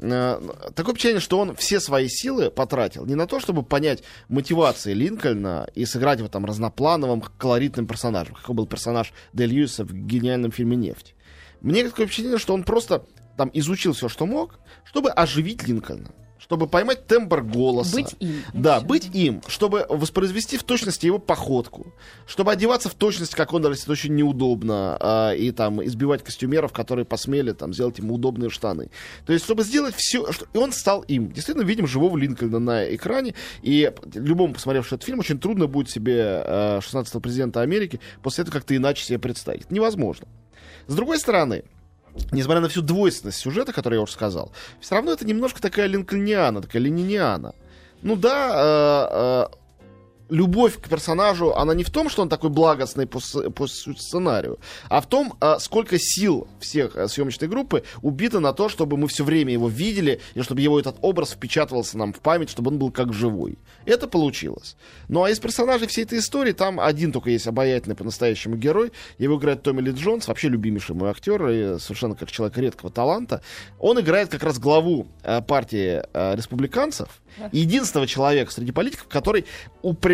Э, 0.00 0.40
Такое 0.74 0.94
впечатление, 0.94 1.20
что 1.20 1.38
он 1.38 1.54
все 1.56 1.78
свои 1.78 2.08
силы 2.08 2.50
потратил 2.50 3.04
не 3.04 3.14
на 3.14 3.26
то, 3.26 3.38
чтобы 3.40 3.62
понять 3.62 4.02
мотивации 4.28 4.94
Линкольна 4.94 5.68
и 5.74 5.84
сыграть 5.84 6.18
его 6.18 6.28
там 6.28 6.44
разноплановым, 6.46 7.20
колоритным 7.20 7.86
персонажем, 7.86 8.34
какой 8.34 8.54
был 8.54 8.66
персонаж 8.66 9.12
Де 9.32 9.46
Льюиса 9.46 9.84
в 9.84 9.92
гениальном 9.92 10.52
фильме 10.52 10.76
«Нефть». 10.76 11.14
Мне 11.60 11.84
такое 11.84 12.06
впечатление, 12.06 12.38
что 12.38 12.54
он 12.54 12.64
просто 12.64 13.04
там 13.36 13.50
изучил 13.52 13.92
все, 13.92 14.08
что 14.08 14.24
мог, 14.24 14.58
чтобы 14.84 15.10
оживить 15.10 15.66
Линкольна, 15.68 16.10
чтобы 16.40 16.66
поймать 16.66 17.06
тембр 17.06 17.42
голоса. 17.42 17.94
Быть 17.96 18.16
им. 18.18 18.42
Да, 18.54 18.78
Всё. 18.78 18.86
быть 18.86 19.14
им, 19.14 19.42
чтобы 19.46 19.86
воспроизвести 19.88 20.56
в 20.56 20.64
точности 20.64 21.06
его 21.06 21.18
походку, 21.18 21.92
чтобы 22.26 22.50
одеваться 22.50 22.88
в 22.88 22.94
точности, 22.94 23.36
как 23.36 23.52
он 23.52 23.64
растет, 23.66 23.88
очень 23.90 24.14
неудобно, 24.14 24.96
а, 25.00 25.32
и 25.32 25.50
там 25.50 25.84
избивать 25.84 26.24
костюмеров, 26.24 26.72
которые 26.72 27.04
посмели 27.04 27.52
там 27.52 27.74
сделать 27.74 27.98
ему 27.98 28.14
удобные 28.14 28.50
штаны. 28.50 28.90
То 29.26 29.32
есть, 29.32 29.44
чтобы 29.44 29.64
сделать 29.64 29.94
все, 29.94 30.26
и 30.52 30.58
он 30.58 30.72
стал 30.72 31.02
им. 31.02 31.30
Действительно, 31.30 31.64
видим 31.64 31.86
живого 31.86 32.16
Линкольна 32.16 32.58
на 32.58 32.94
экране, 32.94 33.34
и 33.62 33.92
любому, 34.14 34.54
посмотревшему 34.54 34.96
этот 34.96 35.06
фильм, 35.06 35.18
очень 35.18 35.38
трудно 35.38 35.66
будет 35.66 35.90
себе 35.90 36.42
э, 36.44 36.78
16-го 36.78 37.20
президента 37.20 37.60
Америки 37.60 38.00
после 38.22 38.42
этого 38.42 38.54
как-то 38.54 38.74
иначе 38.74 39.04
себе 39.04 39.18
представить. 39.18 39.62
Это 39.62 39.74
невозможно. 39.74 40.26
С 40.86 40.94
другой 40.94 41.18
стороны, 41.18 41.64
несмотря 42.32 42.60
на 42.60 42.68
всю 42.68 42.82
двойственность 42.82 43.38
сюжета, 43.38 43.72
который 43.72 43.94
я 43.94 44.02
уже 44.02 44.12
сказал, 44.12 44.52
все 44.80 44.94
равно 44.94 45.12
это 45.12 45.26
немножко 45.26 45.60
такая 45.60 45.86
линкольниана, 45.86 46.62
такая 46.62 46.82
лениниана. 46.82 47.54
Ну 48.02 48.16
да, 48.16 48.50
э, 48.54 49.52
э, 49.52 49.56
любовь 50.30 50.80
к 50.80 50.88
персонажу, 50.88 51.54
она 51.54 51.74
не 51.74 51.84
в 51.84 51.90
том, 51.90 52.08
что 52.08 52.22
он 52.22 52.28
такой 52.28 52.50
благостный 52.50 53.06
по, 53.06 53.20
по 53.50 53.66
сценарию, 53.66 54.58
а 54.88 55.00
в 55.00 55.06
том, 55.06 55.34
э, 55.40 55.56
сколько 55.58 55.98
сил 55.98 56.48
всех 56.60 56.96
э, 56.96 57.08
съемочной 57.08 57.48
группы 57.48 57.84
убито 58.02 58.40
на 58.40 58.52
то, 58.52 58.68
чтобы 58.68 58.96
мы 58.96 59.08
все 59.08 59.24
время 59.24 59.52
его 59.52 59.68
видели, 59.68 60.20
и 60.34 60.42
чтобы 60.42 60.60
его 60.60 60.78
этот 60.78 60.96
образ 61.02 61.30
впечатывался 61.30 61.98
нам 61.98 62.12
в 62.12 62.20
память, 62.20 62.50
чтобы 62.50 62.70
он 62.70 62.78
был 62.78 62.90
как 62.90 63.12
живой. 63.12 63.58
Это 63.84 64.06
получилось. 64.08 64.76
Ну 65.08 65.24
а 65.24 65.30
из 65.30 65.38
персонажей 65.38 65.86
всей 65.88 66.04
этой 66.04 66.18
истории 66.18 66.52
там 66.52 66.80
один 66.80 67.12
только 67.12 67.30
есть 67.30 67.46
обаятельный 67.46 67.96
по-настоящему 67.96 68.56
герой. 68.56 68.92
Его 69.18 69.38
играет 69.38 69.62
Томми 69.62 69.80
Ли 69.80 69.92
Джонс, 69.92 70.28
вообще 70.28 70.48
любимейший 70.48 70.94
мой 70.94 71.10
актер, 71.10 71.48
и 71.48 71.78
совершенно 71.78 72.14
как 72.14 72.30
человек 72.30 72.56
редкого 72.56 72.90
таланта. 72.90 73.42
Он 73.78 73.98
играет 74.00 74.28
как 74.28 74.42
раз 74.42 74.58
главу 74.58 75.08
э, 75.22 75.42
партии 75.42 76.02
э, 76.12 76.36
республиканцев, 76.36 77.08
единственного 77.52 78.06
человека 78.06 78.52
среди 78.52 78.72
политиков, 78.72 79.08
который 79.08 79.44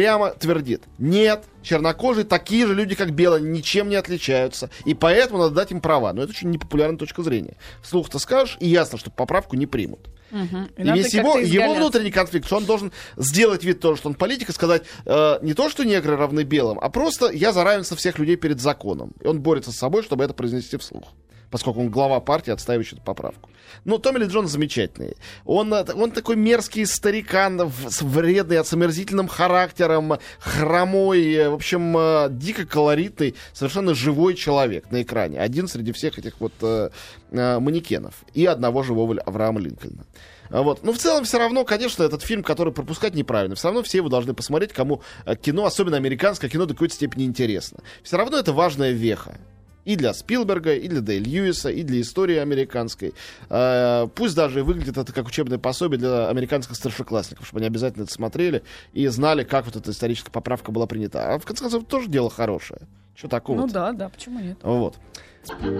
упрямо 0.06 0.30
твердит, 0.30 0.82
нет, 0.98 1.44
чернокожие 1.62 2.24
такие 2.24 2.66
же 2.66 2.74
люди, 2.74 2.94
как 2.94 3.10
белые, 3.10 3.42
ничем 3.42 3.88
не 3.88 3.96
отличаются, 3.96 4.70
и 4.84 4.94
поэтому 4.94 5.40
надо 5.40 5.54
дать 5.54 5.72
им 5.72 5.80
права. 5.80 6.12
Но 6.12 6.22
это 6.22 6.30
очень 6.30 6.50
непопулярная 6.50 6.98
точка 6.98 7.22
зрения. 7.22 7.56
Вслух-то 7.82 8.18
скажешь, 8.18 8.56
и 8.60 8.68
ясно, 8.68 8.98
что 8.98 9.10
поправку 9.10 9.56
не 9.56 9.66
примут. 9.66 10.00
Мгм. 10.30 10.68
И 10.76 10.82
И 10.82 10.92
весь 10.92 11.14
его, 11.14 11.38
его 11.38 11.74
внутренний 11.74 12.10
конфликт, 12.10 12.46
что 12.46 12.56
он 12.56 12.64
должен 12.64 12.92
сделать 13.16 13.64
вид 13.64 13.80
того, 13.80 13.96
что 13.96 14.08
он 14.08 14.14
политик, 14.14 14.50
и 14.50 14.52
сказать 14.52 14.82
э, 15.04 15.38
не 15.42 15.54
то, 15.54 15.68
что 15.68 15.84
негры 15.84 16.16
равны 16.16 16.42
белым, 16.42 16.78
а 16.80 16.88
просто 16.88 17.30
я 17.30 17.52
за 17.52 17.64
равенство 17.64 17.96
всех 17.96 18.18
людей 18.18 18.36
перед 18.36 18.60
законом. 18.60 19.12
И 19.20 19.26
он 19.26 19.40
борется 19.40 19.72
с 19.72 19.76
собой, 19.76 20.02
чтобы 20.02 20.24
это 20.24 20.34
произнести 20.34 20.76
вслух. 20.76 21.12
Поскольку 21.50 21.80
он 21.80 21.90
глава 21.90 22.20
партии, 22.20 22.50
отстаивающий 22.50 22.96
эту 22.96 23.04
поправку. 23.04 23.50
Ну, 23.84 23.98
Томми 23.98 24.18
Ли 24.18 24.26
Джонс 24.26 24.50
замечательный. 24.50 25.16
Он, 25.44 25.72
он 25.72 26.10
такой 26.10 26.36
мерзкий 26.36 26.86
старикан, 26.86 27.70
с 27.88 28.02
вредный, 28.02 28.64
с 28.64 28.72
омерзительным 28.72 29.28
характером, 29.28 30.18
хромой, 30.38 31.32
э, 31.32 31.48
в 31.48 31.54
общем, 31.54 31.96
э, 31.96 32.28
дико 32.30 32.66
колоритный, 32.66 33.34
совершенно 33.52 33.94
живой 33.94 34.34
человек 34.34 34.90
на 34.90 35.02
экране. 35.02 35.40
Один 35.40 35.68
среди 35.68 35.92
всех 35.92 36.18
этих 36.18 36.40
вот 36.40 36.52
э, 36.62 36.90
э, 37.30 37.58
манекенов. 37.58 38.24
И 38.34 38.46
одного 38.46 38.82
живого 38.82 39.16
Авраама 39.24 39.60
Линкольна. 39.60 40.04
А 40.50 40.62
Вот. 40.62 40.82
Но 40.84 40.92
в 40.92 40.98
целом 40.98 41.24
все 41.24 41.38
равно, 41.38 41.64
конечно, 41.64 42.02
этот 42.02 42.22
фильм, 42.22 42.42
который 42.42 42.72
пропускать 42.72 43.14
неправильно. 43.14 43.56
Все 43.56 43.68
равно 43.68 43.82
все 43.82 43.98
его 43.98 44.08
должны 44.08 44.34
посмотреть, 44.34 44.72
кому 44.72 45.02
э, 45.24 45.36
кино, 45.36 45.64
особенно 45.64 45.96
американское 45.96 46.50
кино, 46.50 46.66
до 46.66 46.74
какой-то 46.74 46.94
степени 46.94 47.24
интересно. 47.24 47.80
Все 48.02 48.16
равно 48.16 48.38
это 48.38 48.52
важная 48.52 48.92
веха. 48.92 49.38
И 49.86 49.96
для 49.96 50.12
Спилберга, 50.12 50.74
и 50.74 50.86
для 50.88 51.00
Дэй 51.00 51.20
Льюиса, 51.20 51.70
и 51.70 51.82
для 51.82 52.02
истории 52.02 52.36
американской. 52.36 53.14
Э, 53.48 54.06
пусть 54.14 54.36
даже 54.36 54.62
выглядит 54.62 54.98
это 54.98 55.12
как 55.12 55.26
учебное 55.26 55.58
пособие 55.58 55.98
для 55.98 56.28
американских 56.28 56.76
старшеклассников, 56.76 57.46
чтобы 57.46 57.60
они 57.60 57.68
обязательно 57.68 58.02
это 58.02 58.12
смотрели 58.12 58.62
и 58.92 59.06
знали, 59.06 59.44
как 59.44 59.64
вот 59.64 59.76
эта 59.76 59.92
историческая 59.92 60.30
поправка 60.32 60.72
была 60.72 60.86
принята. 60.86 61.34
А 61.34 61.38
в 61.38 61.46
конце 61.46 61.62
концов, 61.62 61.86
тоже 61.86 62.08
дело 62.08 62.28
хорошее. 62.28 62.80
Что 63.14 63.28
такого? 63.28 63.56
Ну 63.56 63.68
да, 63.68 63.92
да, 63.92 64.10
почему 64.10 64.40
нет? 64.40 64.58
Вот. 64.62 64.96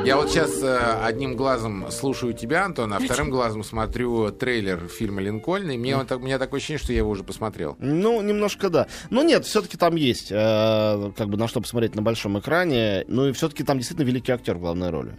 Я 0.04 0.16
вот 0.16 0.30
сейчас 0.30 0.62
э, 0.62 0.76
одним 1.02 1.36
глазом 1.36 1.86
слушаю 1.90 2.32
тебя, 2.32 2.64
Антон, 2.64 2.92
а 2.92 2.98
вторым 2.98 3.30
глазом 3.30 3.64
смотрю 3.64 4.30
трейлер 4.30 4.88
фильма 4.88 5.20
«Линкольн», 5.20 5.70
и 5.70 5.76
мне, 5.78 5.96
вот 5.96 6.06
так- 6.08 6.18
у 6.18 6.22
меня 6.22 6.38
такое 6.38 6.58
ощущение, 6.58 6.78
что 6.78 6.92
я 6.92 6.98
его 6.98 7.10
уже 7.10 7.24
посмотрел. 7.24 7.76
Ну, 7.78 8.20
немножко 8.22 8.70
да. 8.70 8.86
Но 9.10 9.22
нет, 9.22 9.44
все-таки 9.44 9.76
там 9.76 9.96
есть, 9.96 10.28
э, 10.30 11.12
как 11.16 11.28
бы 11.28 11.36
на 11.36 11.48
что 11.48 11.60
посмотреть 11.60 11.94
на 11.94 12.02
большом 12.02 12.38
экране. 12.38 13.04
Ну 13.08 13.28
и 13.28 13.32
все-таки 13.32 13.64
там 13.64 13.78
действительно 13.78 14.06
великий 14.06 14.32
актер 14.32 14.56
в 14.56 14.60
главной 14.60 14.90
роли. 14.90 15.14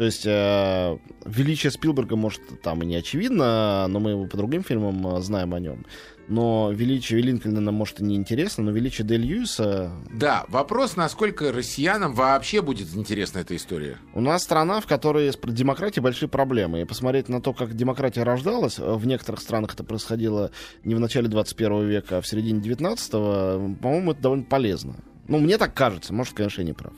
То 0.00 0.06
есть 0.06 0.24
э, 0.24 0.96
величие 1.26 1.70
Спилберга, 1.70 2.16
может, 2.16 2.62
там 2.62 2.82
и 2.82 2.86
не 2.86 2.96
очевидно, 2.96 3.86
но 3.86 4.00
мы 4.00 4.12
его 4.12 4.24
по 4.24 4.38
другим 4.38 4.64
фильмам 4.64 5.06
э, 5.06 5.20
знаем 5.20 5.52
о 5.52 5.60
нем. 5.60 5.84
Но 6.26 6.70
величие 6.72 7.20
Линкольна 7.20 7.60
нам, 7.60 7.74
может, 7.74 8.00
и 8.00 8.04
не 8.04 8.16
интересно, 8.16 8.64
но 8.64 8.70
величие 8.70 9.06
Дель 9.06 9.20
Льюиса... 9.20 9.92
Да, 10.10 10.46
вопрос, 10.48 10.96
насколько 10.96 11.52
россиянам 11.52 12.14
вообще 12.14 12.62
будет 12.62 12.96
интересна 12.96 13.40
эта 13.40 13.54
история. 13.54 13.98
У 14.14 14.22
нас 14.22 14.42
страна, 14.42 14.80
в 14.80 14.86
которой 14.86 15.30
с 15.30 15.36
демократией 15.36 16.02
большие 16.02 16.30
проблемы. 16.30 16.80
И 16.80 16.84
посмотреть 16.86 17.28
на 17.28 17.42
то, 17.42 17.52
как 17.52 17.74
демократия 17.74 18.22
рождалась, 18.22 18.78
э, 18.78 18.94
в 18.94 19.06
некоторых 19.06 19.42
странах 19.42 19.74
это 19.74 19.84
происходило 19.84 20.50
не 20.82 20.94
в 20.94 21.00
начале 21.00 21.28
21 21.28 21.86
века, 21.86 22.16
а 22.16 22.20
в 22.22 22.26
середине 22.26 22.60
19-го, 22.60 23.76
по-моему, 23.82 24.12
это 24.12 24.22
довольно 24.22 24.44
полезно. 24.44 24.94
Ну, 25.28 25.40
мне 25.40 25.58
так 25.58 25.74
кажется, 25.74 26.14
может, 26.14 26.32
конечно, 26.32 26.62
я 26.62 26.66
не 26.68 26.72
прав. 26.72 26.94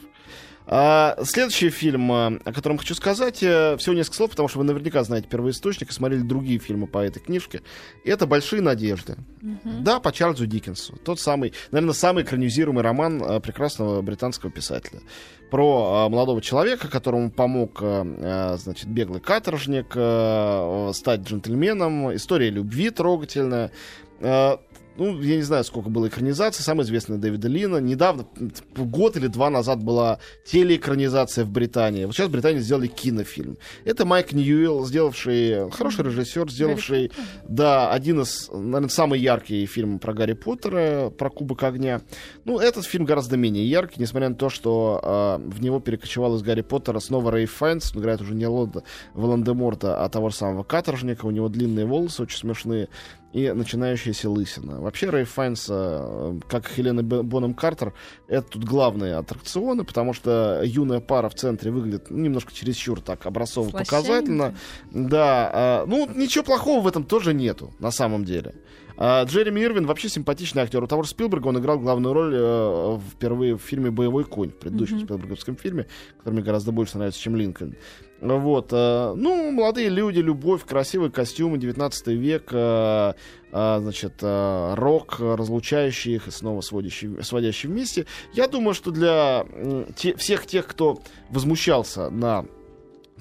А, 0.66 1.16
следующий 1.24 1.70
фильм, 1.70 2.10
а, 2.12 2.32
о 2.44 2.52
котором 2.52 2.78
хочу 2.78 2.94
сказать, 2.94 3.42
э, 3.42 3.76
всего 3.78 3.94
несколько 3.94 4.16
слов, 4.16 4.30
потому 4.30 4.48
что 4.48 4.58
вы 4.58 4.64
наверняка 4.64 5.02
знаете 5.02 5.28
первоисточник 5.28 5.90
и 5.90 5.92
смотрели 5.92 6.22
другие 6.22 6.58
фильмы 6.58 6.86
по 6.86 6.98
этой 6.98 7.20
книжке. 7.20 7.62
Это 8.04 8.26
«Большие 8.26 8.62
надежды». 8.62 9.16
Да, 9.80 9.98
по 10.00 10.12
Чарльзу 10.12 10.46
Диккенсу. 10.46 10.96
Тот 11.04 11.18
самый, 11.20 11.52
наверное, 11.72 11.94
самый 11.94 12.22
экранизируемый 12.22 12.82
роман 12.82 13.22
а, 13.22 13.40
прекрасного 13.40 14.02
британского 14.02 14.50
писателя. 14.52 15.00
Про 15.50 16.08
молодого 16.08 16.40
человека, 16.40 16.88
которому 16.88 17.30
помог, 17.30 17.78
значит, 17.78 18.86
беглый 18.86 19.20
каторжник 19.20 19.88
стать 20.96 21.20
джентльменом. 21.20 22.14
История 22.16 22.48
любви 22.48 22.88
трогательная. 22.88 23.70
Ну, 24.96 25.20
я 25.22 25.36
не 25.36 25.42
знаю, 25.42 25.64
сколько 25.64 25.88
было 25.88 26.08
экранизаций. 26.08 26.62
Самая 26.62 26.84
известная 26.84 27.18
Дэвида 27.18 27.48
Лина. 27.48 27.78
Недавно, 27.78 28.26
год 28.76 29.16
или 29.16 29.26
два 29.26 29.48
назад 29.48 29.82
была 29.82 30.18
телеэкранизация 30.44 31.44
в 31.44 31.50
Британии. 31.50 32.04
Вот 32.04 32.14
сейчас 32.14 32.28
в 32.28 32.32
Британии 32.32 32.60
сделали 32.60 32.88
кинофильм. 32.88 33.56
Это 33.84 34.04
Майк 34.04 34.32
Ньюэлл, 34.32 34.84
сделавший, 34.84 35.70
хороший 35.70 36.04
режиссер, 36.04 36.50
сделавший, 36.50 37.10
да, 37.48 37.90
один 37.90 38.20
из, 38.20 38.50
наверное, 38.52 38.88
самый 38.88 39.20
яркий 39.20 39.64
фильм 39.66 39.98
про 39.98 40.12
Гарри 40.12 40.34
Поттера, 40.34 41.10
про 41.10 41.30
Кубок 41.30 41.62
Огня. 41.62 42.02
Ну, 42.44 42.58
этот 42.58 42.84
фильм 42.84 43.04
гораздо 43.04 43.36
менее 43.36 43.66
яркий, 43.68 44.00
несмотря 44.00 44.28
на 44.28 44.34
то, 44.34 44.50
что 44.50 45.00
э, 45.40 45.48
в 45.48 45.62
него 45.62 45.80
перекочевал 45.80 46.36
из 46.36 46.42
Гарри 46.42 46.62
Поттера 46.62 46.98
снова 46.98 47.30
Рэй 47.30 47.46
Файнс. 47.46 47.94
Он 47.94 48.02
играет 48.02 48.20
уже 48.20 48.34
не 48.34 48.46
Лонда, 48.46 48.82
Волан-де-Морта, 49.14 50.04
а 50.04 50.08
того 50.08 50.28
же 50.28 50.36
самого 50.36 50.64
каторжника. 50.64 51.24
У 51.24 51.30
него 51.30 51.48
длинные 51.48 51.86
волосы, 51.86 52.22
очень 52.22 52.38
смешные 52.38 52.88
и 53.32 53.50
начинающаяся 53.52 54.28
лысина. 54.28 54.80
Вообще 54.80 55.08
Рэй 55.10 55.24
Файнс, 55.24 55.66
э, 55.70 56.38
как 56.48 56.68
Хелена 56.68 57.02
Б- 57.02 57.22
Бонем 57.22 57.54
Картер, 57.54 57.94
это 58.28 58.46
тут 58.48 58.64
главные 58.64 59.16
аттракционы, 59.16 59.84
потому 59.84 60.12
что 60.12 60.60
юная 60.64 61.00
пара 61.00 61.28
в 61.28 61.34
центре 61.34 61.70
выглядит 61.70 62.10
ну, 62.10 62.18
немножко 62.18 62.52
чересчур 62.52 63.00
так 63.00 63.24
образцово-показательно. 63.24 64.54
Да, 64.90 65.82
э, 65.84 65.86
ну 65.88 66.08
ничего 66.14 66.44
плохого 66.44 66.82
в 66.82 66.86
этом 66.86 67.04
тоже 67.04 67.32
нету, 67.34 67.72
на 67.78 67.90
самом 67.90 68.24
деле. 68.24 68.54
А 69.04 69.24
Джереми 69.24 69.60
Ирвин 69.64 69.84
вообще 69.86 70.08
симпатичный 70.08 70.62
актер. 70.62 70.80
У 70.80 70.86
того 70.86 71.02
же 71.02 71.08
Спилберга 71.08 71.48
он 71.48 71.58
играл 71.58 71.76
главную 71.80 72.12
роль 72.14 72.32
э, 72.36 72.98
впервые 73.10 73.56
в 73.56 73.60
фильме 73.60 73.90
«Боевой 73.90 74.22
конь», 74.22 74.50
в 74.50 74.56
предыдущем 74.56 75.00
спилберговском 75.00 75.56
фильме, 75.56 75.88
который 76.18 76.34
мне 76.34 76.42
гораздо 76.44 76.70
больше 76.70 76.98
нравится, 76.98 77.20
чем 77.20 77.34
«Линкольн». 77.34 77.74
Вот, 78.20 78.68
э, 78.70 79.14
ну, 79.16 79.50
молодые 79.50 79.88
люди, 79.88 80.20
любовь, 80.20 80.64
красивые 80.64 81.10
костюмы, 81.10 81.58
19 81.58 82.06
век, 82.16 82.50
э, 82.52 83.14
э, 83.50 83.78
значит, 83.80 84.12
э, 84.22 84.74
рок, 84.76 85.16
э, 85.18 85.34
разлучающий 85.34 86.14
их 86.14 86.28
и 86.28 86.30
снова 86.30 86.60
сводящий, 86.60 87.24
сводящий 87.24 87.68
вместе. 87.68 88.06
Я 88.34 88.46
думаю, 88.46 88.72
что 88.74 88.92
для 88.92 89.44
м, 89.52 89.86
те- 89.96 90.14
всех 90.14 90.46
тех, 90.46 90.68
кто 90.68 91.00
возмущался 91.28 92.08
на 92.08 92.44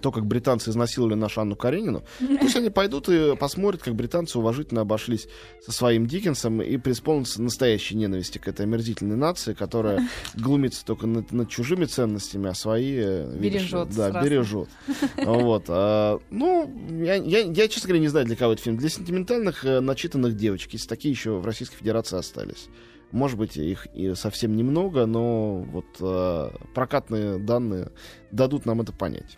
то, 0.02 0.12
как 0.12 0.26
британцы 0.26 0.70
изнасиловали 0.72 1.16
нашу 1.16 1.42
Анну 1.42 1.56
Каренину, 1.56 2.04
пусть 2.40 2.56
они 2.56 2.70
пойдут 2.70 3.08
и 3.10 3.36
посмотрят, 3.36 3.82
как 3.84 3.96
британцы 3.96 4.38
уважительно 4.38 4.82
обошлись 4.82 5.28
со 5.64 5.72
своим 5.72 6.08
Диккенсом 6.08 6.62
и 6.62 6.78
преисполнятся 6.78 7.42
настоящей 7.42 7.96
ненависти 7.96 8.38
к 8.38 8.48
этой 8.48 8.66
омерзительной 8.66 9.16
нации, 9.16 9.54
которая 9.54 10.08
глумится 10.36 10.86
только 10.86 11.08
над, 11.08 11.32
над 11.32 11.50
чужими 11.50 11.86
ценностями, 11.86 12.50
а 12.50 12.54
свои... 12.54 12.96
э, 12.98 13.38
видишь, 13.38 13.62
Бережет 13.62 13.90
Да, 13.96 14.10
сразу. 14.10 14.26
бережет. 14.26 14.70
Вот. 15.18 15.66
а, 15.68 16.20
Ну, 16.30 16.72
я, 17.04 17.16
я, 17.16 17.40
я, 17.40 17.68
честно 17.68 17.88
говоря, 17.88 18.02
не 18.02 18.08
знаю, 18.08 18.26
для 18.26 18.36
кого 18.36 18.54
это 18.54 18.62
фильм. 18.62 18.78
Для 18.78 18.90
сентиментальных, 18.90 19.64
э, 19.66 19.80
начитанных 19.80 20.36
девочек, 20.36 20.74
если 20.74 20.88
такие 20.88 21.12
еще 21.12 21.38
в 21.38 21.46
Российской 21.46 21.78
Федерации 21.78 22.18
остались. 22.18 22.68
Может 23.12 23.38
быть, 23.38 23.58
их 23.58 23.88
и 23.94 24.16
совсем 24.16 24.56
немного, 24.56 25.06
но 25.06 25.58
вот 25.64 25.86
э, 26.00 26.50
прокатные 26.74 27.38
данные 27.40 27.92
дадут 28.32 28.66
нам 28.66 28.82
это 28.82 28.94
понять. 28.94 29.38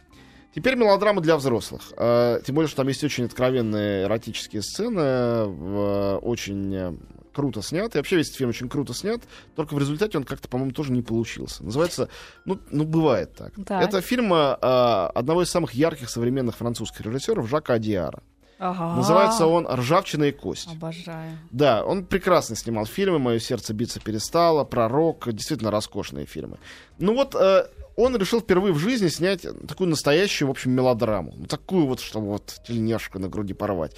Теперь 0.55 0.75
мелодрама 0.75 1.21
для 1.21 1.35
взрослых. 1.37 1.93
Э, 1.97 2.39
тем 2.45 2.55
более, 2.55 2.67
что 2.67 2.77
там 2.77 2.87
есть 2.87 3.03
очень 3.03 3.25
откровенные 3.25 4.03
эротические 4.03 4.61
сцены, 4.61 5.45
очень 6.19 6.75
э, 6.75 6.93
круто 7.33 7.61
снят. 7.61 7.93
И 7.93 7.97
вообще 7.97 8.17
весь 8.17 8.27
этот 8.27 8.37
фильм 8.37 8.49
очень 8.49 8.69
круто 8.69 8.93
снят, 8.93 9.21
только 9.55 9.73
в 9.73 9.79
результате 9.79 10.17
он 10.17 10.23
как-то, 10.23 10.47
по-моему, 10.47 10.71
тоже 10.71 10.91
не 10.91 11.01
получился. 11.01 11.63
Называется, 11.63 12.09
ну, 12.45 12.59
ну 12.71 12.85
бывает 12.85 13.33
так. 13.35 13.53
Так. 13.65 13.83
Это 13.83 14.01
фильм 14.01 14.33
э, 14.33 14.53
одного 14.61 15.43
из 15.43 15.49
самых 15.49 15.73
ярких 15.73 16.09
современных 16.09 16.55
французских 16.55 17.01
режиссеров 17.01 17.49
Жака 17.49 17.73
Адиара. 17.73 18.21
Ага. 18.59 18.95
Называется 18.95 19.47
он 19.47 19.67
«Ржавчина 19.67 20.25
и 20.25 20.31
кость». 20.31 20.69
Обожаю. 20.71 21.37
Да, 21.51 21.83
он 21.83 22.05
прекрасно 22.05 22.55
снимал 22.55 22.85
фильмы, 22.85 23.19
мое 23.19 23.39
сердце 23.39 23.73
биться 23.73 23.99
перестало, 23.99 24.63
пророк, 24.63 25.33
действительно 25.33 25.69
роскошные 25.69 26.25
фильмы. 26.25 26.59
Ну 26.97 27.13
вот 27.13 27.35
э, 27.35 27.65
он 27.95 28.15
решил 28.15 28.39
впервые 28.41 28.73
в 28.73 28.79
жизни 28.79 29.07
снять 29.07 29.45
такую 29.67 29.89
настоящую, 29.89 30.47
в 30.47 30.51
общем, 30.51 30.71
мелодраму. 30.71 31.33
Ну, 31.35 31.45
такую 31.45 31.85
вот, 31.85 31.99
чтобы 31.99 32.27
вот 32.27 32.55
тельняшку 32.67 33.19
на 33.19 33.27
груди 33.27 33.53
порвать. 33.53 33.95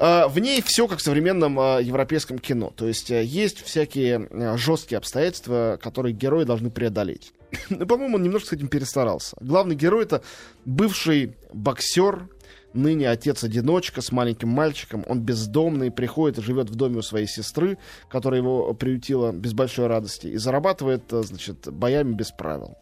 Э, 0.00 0.26
В 0.28 0.38
ней 0.38 0.62
все 0.62 0.88
как 0.88 0.98
в 0.98 1.02
современном 1.02 1.60
э, 1.60 1.82
европейском 1.82 2.38
кино. 2.38 2.72
То 2.74 2.88
есть 2.88 3.10
э, 3.10 3.22
есть 3.22 3.62
всякие 3.62 4.56
жесткие 4.56 4.98
обстоятельства, 4.98 5.78
которые 5.80 6.14
герои 6.14 6.44
должны 6.44 6.70
преодолеть. 6.70 7.32
Ну, 7.68 7.86
по-моему, 7.86 8.16
он 8.16 8.22
немножко 8.22 8.48
с 8.48 8.52
этим 8.52 8.68
перестарался. 8.68 9.36
Главный 9.40 9.74
герой 9.74 10.04
это 10.04 10.22
бывший 10.64 11.36
боксер, 11.52 12.28
ныне 12.72 13.10
отец-одиночка 13.10 14.00
с 14.00 14.12
маленьким 14.12 14.48
мальчиком. 14.48 15.04
Он 15.08 15.20
бездомный, 15.20 15.90
приходит 15.90 16.38
и 16.38 16.42
живет 16.42 16.70
в 16.70 16.76
доме 16.76 16.98
у 16.98 17.02
своей 17.02 17.26
сестры, 17.26 17.78
которая 18.08 18.40
его 18.40 18.72
приютила 18.74 19.32
без 19.32 19.52
большой 19.52 19.86
радости, 19.88 20.28
и 20.28 20.36
зарабатывает, 20.36 21.02
значит, 21.10 21.72
боями 21.72 22.12
без 22.12 22.30
правил. 22.30 22.78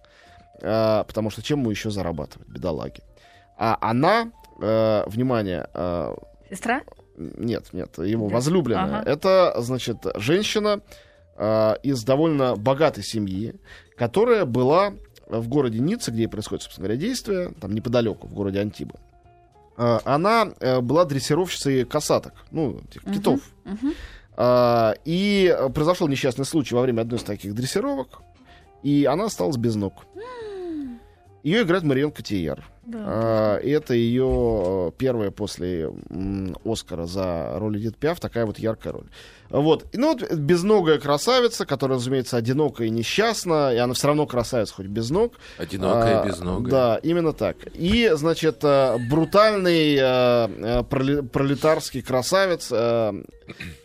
А, 0.62 1.04
потому 1.04 1.30
что 1.30 1.42
чем 1.42 1.60
ему 1.60 1.70
еще 1.70 1.90
зарабатывать, 1.90 2.48
бедолаги? 2.48 3.00
А 3.56 3.76
она, 3.80 4.30
э, 4.60 5.02
внимание, 5.06 5.68
э, 5.74 6.14
Сестра? 6.50 6.82
нет, 7.16 7.66
нет, 7.72 7.98
его 7.98 8.28
Да. 8.28 8.34
возлюбленная. 8.34 9.00
Ага. 9.00 9.10
Это, 9.10 9.54
значит, 9.58 9.98
женщина 10.16 10.80
э, 11.36 11.74
из 11.82 12.02
довольно 12.04 12.56
богатой 12.56 13.04
семьи, 13.04 13.54
которая 13.96 14.44
была 14.44 14.92
в 15.28 15.46
городе 15.48 15.78
Ницца, 15.78 16.10
где 16.10 16.24
и 16.24 16.26
происходит, 16.26 16.62
собственно 16.64 16.88
говоря, 16.88 17.00
действие, 17.00 17.52
там 17.60 17.72
неподалеку, 17.74 18.26
в 18.26 18.34
городе 18.34 18.60
Антиба. 18.60 18.96
Э, 19.76 19.98
она 20.04 20.48
э, 20.60 20.80
была 20.80 21.04
дрессировщицей 21.04 21.84
касаток, 21.84 22.32
ну, 22.50 22.80
этих 22.88 23.04
Мгм. 23.04 23.14
китов. 23.14 23.40
Мгм. 23.64 23.92
А, 24.36 24.94
И 25.04 25.52
э, 25.56 25.68
произошел 25.70 26.06
несчастный 26.08 26.44
случай 26.44 26.74
во 26.74 26.82
время 26.82 27.02
одной 27.02 27.18
из 27.18 27.24
таких 27.24 27.54
дрессировок, 27.54 28.20
и 28.84 29.04
она 29.04 29.24
осталась 29.26 29.56
без 29.56 29.74
ног. 29.74 30.04
Ее 31.42 31.62
играет 31.62 31.84
Марион 31.84 32.10
Котияр. 32.10 32.64
А, 32.94 33.58
Это 33.58 33.94
ее 33.94 34.92
первая 34.98 35.30
после 35.30 35.90
Оскара 36.64 37.06
за 37.06 37.58
роль 37.58 37.78
Эдит 37.78 37.96
Пиаф, 37.96 38.20
такая 38.20 38.46
вот 38.46 38.58
яркая 38.58 38.92
роль. 38.94 39.06
Вот. 39.50 39.86
Ну, 39.94 40.08
вот 40.12 40.30
безногая 40.30 40.98
красавица, 40.98 41.64
которая, 41.64 41.96
разумеется, 41.98 42.36
одинока 42.36 42.84
и 42.84 42.90
несчастна, 42.90 43.72
и 43.72 43.78
она 43.78 43.94
все 43.94 44.08
равно 44.08 44.26
красавица, 44.26 44.74
хоть 44.74 44.86
без 44.86 45.08
ног. 45.08 45.34
Одинокая, 45.56 46.20
А, 46.20 46.26
безногая. 46.26 46.70
Да, 46.70 47.00
именно 47.02 47.32
так. 47.32 47.56
И, 47.74 48.10
значит, 48.14 48.58
э, 48.62 48.98
брутальный 49.10 49.94
э, 49.94 49.98
э, 50.00 50.82
проли- 50.82 51.22
пролетарский 51.26 52.02
красавец, 52.02 52.68
э, 52.70 53.12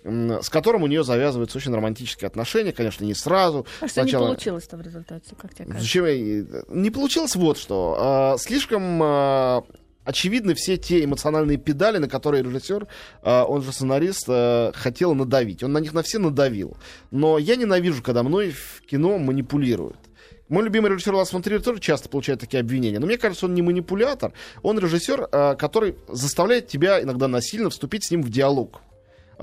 с 0.04 0.50
которым 0.50 0.84
у 0.84 0.88
нее 0.88 1.06
завязываются 1.06 1.58
очень 1.58 1.74
романтические 1.74 2.28
отношения, 2.28 2.74
конечно, 2.74 3.06
не 3.06 3.14
сразу. 3.14 3.66
А 3.80 3.88
что 3.88 4.02
не 4.02 4.10
Сначала- 4.10 4.26
получилось-то 4.28 4.76
в 4.76 4.82
результате, 4.82 5.34
как 5.42 5.54
тебе 5.54 5.66
кажется? 5.68 5.82
Зачем 5.86 6.04
Не 6.84 6.90
получилось 6.90 7.38
вот 7.38 7.58
что. 7.58 7.96
А, 7.98 8.38
Слишком 8.38 8.93
а, 9.02 9.64
очевидны 10.04 10.54
все 10.54 10.78
те 10.78 11.04
эмоциональные 11.04 11.58
педали, 11.58 11.98
на 11.98 12.08
которые 12.08 12.44
режиссер, 12.44 12.88
а, 13.22 13.46
он 13.46 13.64
же 13.64 13.72
сценарист, 13.72 14.26
а, 14.28 14.72
хотел 14.74 15.16
надавить. 15.16 15.64
Он 15.64 15.72
на 15.72 15.80
них 15.80 15.94
на 15.94 16.04
все 16.04 16.20
надавил. 16.20 16.78
Но 17.12 17.38
я 17.38 17.56
ненавижу, 17.56 18.04
когда 18.04 18.24
мной 18.24 18.52
в 18.52 18.82
кино 18.82 19.18
манипулируют. 19.18 19.98
Мой 20.50 20.64
любимый 20.64 20.92
режиссер 20.92 21.16
Лас 21.16 21.30
фон 21.30 21.42
тоже 21.42 21.80
часто 21.80 22.10
получает 22.10 22.40
такие 22.40 22.60
обвинения. 22.60 23.00
Но 23.00 23.08
мне 23.08 23.18
кажется, 23.18 23.46
он 23.46 23.56
не 23.56 23.62
манипулятор. 23.62 24.34
Он 24.62 24.78
режиссер, 24.78 25.56
который 25.58 25.96
заставляет 26.10 26.68
тебя 26.68 27.02
иногда 27.02 27.28
насильно 27.28 27.70
вступить 27.70 28.04
с 28.04 28.12
ним 28.12 28.22
в 28.22 28.30
диалог. 28.30 28.82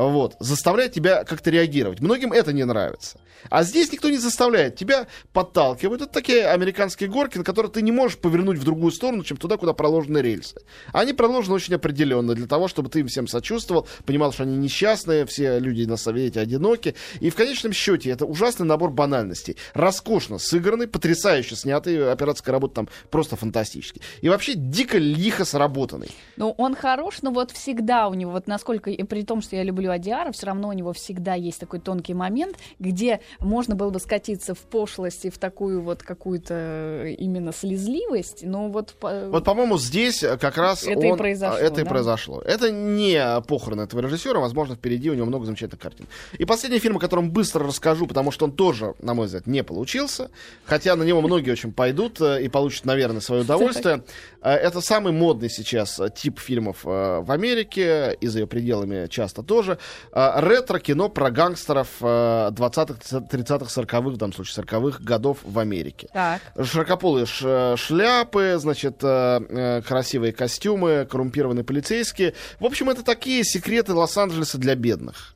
Вот, 0.01 0.37
заставляет 0.41 0.93
тебя 0.93 1.25
как-то 1.25 1.51
реагировать. 1.51 2.01
Многим 2.01 2.33
это 2.33 2.55
не 2.55 2.65
нравится. 2.65 3.21
А 3.51 3.63
здесь 3.65 3.93
никто 3.93 4.09
не 4.09 4.17
заставляет. 4.17 4.77
Тебя 4.77 5.07
подталкивают. 5.35 6.01
Это 6.01 6.13
такие 6.13 6.47
американские 6.47 7.11
горки, 7.11 7.37
на 7.37 7.45
которые 7.45 7.71
ты 7.71 7.83
не 7.83 7.93
можешь 7.93 8.17
повернуть 8.17 8.59
в 8.59 8.65
другую 8.65 8.93
сторону, 8.93 9.25
чем 9.25 9.37
туда, 9.37 9.59
куда 9.59 9.75
проложены 9.75 10.19
рельсы. 10.19 10.61
Они 10.93 11.13
проложены 11.13 11.55
очень 11.55 11.75
определенно 11.75 12.35
для 12.35 12.47
того, 12.47 12.67
чтобы 12.67 12.89
ты 12.89 13.01
им 13.01 13.09
всем 13.09 13.27
сочувствовал, 13.29 13.87
понимал, 14.07 14.33
что 14.33 14.45
они 14.45 14.57
несчастные, 14.57 15.27
все 15.27 15.59
люди 15.59 15.85
на 15.85 15.99
совете 15.99 16.41
одиноки. 16.41 16.95
И 17.21 17.29
в 17.29 17.35
конечном 17.35 17.75
счете 17.75 18.11
это 18.11 18.25
ужасный 18.25 18.67
набор 18.67 18.91
банальностей. 18.91 19.57
Роскошно 19.75 20.39
сыгранный, 20.39 20.89
потрясающе 20.89 21.57
снятый, 21.57 22.11
операторская 22.11 22.55
работа 22.55 22.75
там 22.75 22.89
просто 23.11 23.37
фантастически. 23.37 24.01
И 24.23 24.31
вообще 24.31 24.55
дико 24.55 24.97
лихо 24.97 25.45
сработанный. 25.45 26.11
Ну, 26.37 26.55
он 26.57 26.75
хорош, 26.75 27.21
но 27.21 27.31
вот 27.31 27.51
всегда 27.51 28.09
у 28.09 28.15
него, 28.15 28.33
вот 28.33 28.47
насколько, 28.47 28.91
и 28.91 29.03
при 29.03 29.25
том, 29.25 29.43
что 29.43 29.57
я 29.57 29.63
люблю 29.63 29.90
Адиара, 29.91 30.33
все 30.33 30.47
равно 30.47 30.69
у 30.69 30.73
него 30.73 30.93
всегда 30.93 31.35
есть 31.35 31.59
такой 31.61 31.81
тонкий 31.81 32.15
момент, 32.15 32.57
где 32.79 33.21
можно 33.41 33.75
было 33.75 33.91
бы 33.91 34.01
скатиться 34.01 34.55
в 34.55 34.59
пошлость 34.61 35.25
и 35.25 35.31
в 35.31 35.39
такую 35.39 35.81
вот 35.83 36.03
какую-то 36.03 36.55
э, 36.55 37.15
именно 37.19 37.53
слезливость, 37.53 38.43
но 38.45 38.69
вот... 38.69 38.95
по- 39.01 39.29
Вот, 39.31 39.45
по-моему, 39.45 39.79
здесь 39.79 40.23
э, 40.23 40.37
как 40.39 40.57
раз 40.59 40.85
Это 40.85 41.07
и 41.07 41.11
он- 41.11 41.19
произошло, 41.19 41.57
а, 41.57 41.61
Это 41.61 41.81
и 41.81 41.85
да? 41.85 41.91
произошло. 41.91 42.41
Это 42.43 42.71
не 42.71 43.41
похороны 43.47 43.83
этого 43.83 44.01
режиссера, 44.01 44.39
возможно, 44.41 44.75
впереди 44.77 45.11
у 45.11 45.15
него 45.15 45.27
много 45.27 45.45
замечательных 45.47 45.81
картин. 45.81 46.07
И 46.39 46.45
последний 46.45 46.79
фильм, 46.79 46.97
о 46.97 47.01
котором 47.01 47.31
быстро 47.31 47.65
расскажу, 47.67 48.07
потому 48.07 48.31
что 48.31 48.45
он 48.45 48.53
тоже, 48.53 48.95
на 49.01 49.15
мой 49.15 49.27
взгляд, 49.27 49.47
не 49.47 49.63
получился, 49.65 50.31
хотя 50.65 50.97
на 50.97 51.03
него 51.03 51.21
многие 51.21 51.51
очень 51.53 51.73
пойдут 51.73 52.21
э, 52.21 52.43
и 52.43 52.49
получат, 52.49 52.85
наверное, 52.85 53.21
свое 53.21 53.43
удовольствие. 53.43 54.03
Э, 54.43 54.51
Это 54.55 54.81
самый 54.81 55.13
модный 55.13 55.49
сейчас 55.51 55.99
э, 56.01 56.11
тип 56.15 56.39
фильмов 56.39 56.81
э, 56.85 57.21
в 57.21 57.31
Америке, 57.31 58.17
и 58.21 58.27
за 58.27 58.41
ее 58.41 58.47
пределами 58.47 59.07
часто 59.09 59.43
тоже. 59.43 59.70
Э, 60.13 60.41
Ретро-кино 60.41 61.09
про 61.09 61.31
гангстеров 61.31 61.89
э, 62.01 62.05
20-х, 62.53 63.19
30-х, 63.19 63.81
40-х, 63.83 64.01
в 64.01 64.17
данном 64.17 64.33
случае 64.33 64.65
40-х 64.65 64.99
годов 65.03 65.39
в 65.43 65.59
Америке. 65.59 66.09
Так. 66.13 66.41
Широкополые 66.63 67.27
ш- 67.27 67.77
шляпы, 67.77 68.57
значит, 68.59 68.99
э, 69.03 69.41
э, 69.49 69.83
красивые 69.83 70.33
костюмы, 70.33 71.07
коррумпированные 71.11 71.65
полицейские. 71.65 72.35
В 72.59 72.65
общем, 72.65 72.91
это 72.91 73.03
такие 73.05 73.45
секреты 73.45 73.93
Лос-Анджелеса 73.95 74.59
для 74.59 74.75
бедных. 74.75 75.35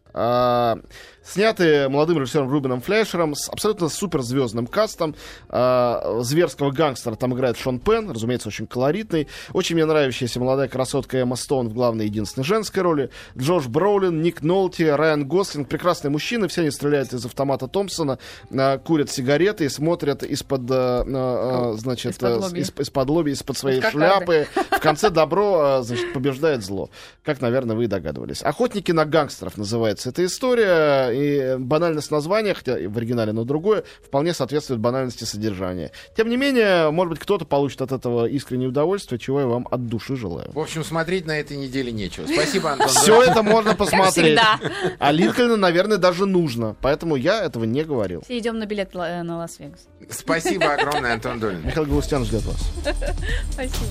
А, 1.25 1.31
сняты 1.31 1.88
молодым 1.88 2.19
режиссером 2.19 2.49
Рубином 2.50 2.81
Флешером 2.81 3.35
с 3.35 3.49
абсолютно 3.49 3.88
суперзвездным 3.88 4.66
кастом. 4.66 5.14
А, 5.49 6.19
зверского 6.21 6.71
гангстера 6.71 7.14
там 7.14 7.35
играет 7.35 7.57
Шон 7.57 7.78
Пен, 7.81 8.11
разумеется, 8.11 8.49
очень 8.49 8.66
колоритный. 8.66 9.28
Очень 9.52 9.76
мне 9.76 9.87
нравящаяся 9.87 10.40
молодая 10.40 10.69
красотка 10.69 11.19
Эмма 11.19 11.37
Стоун 11.37 11.69
в 11.69 11.75
главной 11.75 12.07
единственной 12.07 12.45
женской 12.45 12.83
роли. 12.83 13.11
Джош 13.37 13.66
Броулин, 13.66 14.23
Ник 14.23 14.43
Нолти, 14.43 14.83
Райан 14.83 15.26
Гослинг. 15.26 15.69
Прекрасные 15.69 16.11
мужчины, 16.11 16.49
все 16.49 16.61
они 16.62 16.71
стреляют 16.71 17.12
из 17.12 17.25
автомата 17.25 17.69
Томпсона, 17.69 18.19
а, 18.52 18.78
курят 18.78 19.11
сигареты 19.11 19.64
и 19.64 19.69
смотрят 19.69 20.23
из-под, 20.23 20.62
а, 20.71 21.75
значит, 21.78 22.12
Из-под 22.12 22.31
э, 22.31 22.35
лобья. 22.37 22.61
из- 22.62 22.73
из-под 22.78 23.11
лоби, 23.11 23.31
из-под 23.33 23.57
своей 23.59 23.81
шляпы. 23.81 24.47
В 24.71 24.81
конце 24.81 25.11
добро, 25.11 25.78
э, 25.81 25.83
значит, 25.83 26.12
побеждает 26.12 26.62
зло. 26.64 26.90
Как, 27.23 27.40
наверное, 27.40 27.75
вы 27.76 27.85
и 27.85 27.87
догадывались. 27.87 28.43
«Охотники 28.43 28.93
на 28.93 29.04
гангстеров» 29.04 29.57
называется 29.57 30.11
эта 30.11 30.25
история. 30.25 31.13
И 31.14 31.56
банальность 31.59 32.11
названия, 32.11 32.54
хотя 32.54 32.78
и 32.78 32.87
в 32.87 32.97
оригинале, 32.99 33.33
но 33.33 33.44
другое, 33.44 33.85
вполне 34.02 34.35
соответствует 34.35 34.80
банальности 34.80 35.25
содержания. 35.25 35.90
Тем 36.16 36.28
не 36.28 36.37
менее, 36.37 36.90
может 36.90 37.11
быть, 37.11 37.21
кто-то 37.21 37.44
получит 37.44 37.83
от 37.83 37.92
этого 37.92 38.26
искреннее 38.26 38.68
удовольствие, 38.68 39.18
чего 39.18 39.40
я 39.40 39.47
вам 39.47 39.66
от 39.71 39.87
души 39.87 40.16
желаю. 40.16 40.50
В 40.52 40.59
общем, 40.59 40.85
смотреть 40.85 41.26
на 41.26 41.38
этой 41.38 41.56
неделе 41.56 41.92
нечего. 41.92 42.26
Спасибо, 42.26 42.73
Антон. 42.73 42.88
Все 42.88 43.23
это 43.23 43.42
можно 43.42 43.75
посмотреть. 43.75 44.38
всегда. 44.38 44.61
А 44.99 45.12
Линкольна, 45.12 45.56
наверное, 45.56 45.99
даже 45.99 46.26
нужно. 46.26 46.76
Поэтому 46.80 47.16
я 47.16 47.44
этого 47.44 47.64
не 47.64 47.85
говорил. 47.85 48.23
Все 48.23 48.38
идем 48.38 48.59
на 48.59 48.66
билет 48.66 48.90
э, 48.94 49.23
на 49.23 49.38
Лас-Вегас. 49.38 49.88
Спасибо 50.11 50.75
огромное, 50.75 51.14
Антон 51.14 51.40
Долин. 51.40 51.64
Михаил 51.64 51.87
Галустян 51.87 52.25
ждет 52.25 52.44
вас. 52.44 52.73
Спасибо. 53.52 53.87